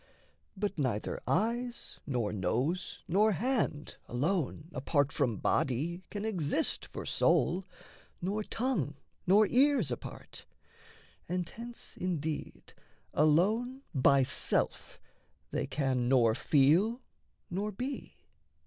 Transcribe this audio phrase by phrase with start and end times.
[0.57, 7.67] But neither eyes, nor nose, nor hand, alone Apart from body can exist for soul,
[8.19, 8.95] Nor tongue
[9.27, 10.45] nor ears apart.
[11.29, 12.73] And hence indeed
[13.13, 14.99] Alone by self
[15.51, 17.01] they can nor feel
[17.51, 18.15] nor be.